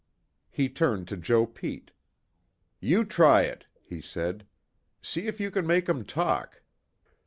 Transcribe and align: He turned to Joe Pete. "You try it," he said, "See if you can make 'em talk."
He 0.49 0.67
turned 0.67 1.07
to 1.09 1.15
Joe 1.15 1.45
Pete. 1.45 1.91
"You 2.79 3.05
try 3.05 3.43
it," 3.43 3.67
he 3.83 4.01
said, 4.01 4.47
"See 4.99 5.27
if 5.27 5.39
you 5.39 5.51
can 5.51 5.67
make 5.67 5.87
'em 5.87 6.05
talk." 6.05 6.63